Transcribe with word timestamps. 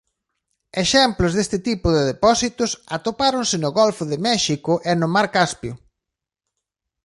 Exemplos 0.83 1.31
deste 1.37 1.57
tipo 1.67 1.87
de 1.95 2.01
depósitos 2.11 2.71
atopáronse 2.97 3.55
no 3.63 3.69
Golfo 3.79 4.03
de 4.11 4.17
México 4.29 4.71
e 4.89 4.91
no 4.95 5.07
mar 5.15 5.27
Caspio. 5.35 5.73